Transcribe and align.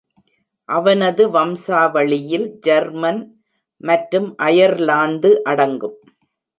அவனது 0.69 1.23
வம்சாவளியில் 1.29 2.47
ஜெர்மன் 2.59 3.21
மற்றும் 3.83 4.29
அயர்லாந்து 4.39 5.31
அடங்கும். 5.45 5.97